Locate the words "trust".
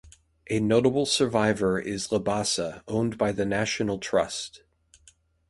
3.99-4.63